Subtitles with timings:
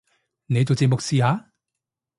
[0.47, 1.53] 你做節目試下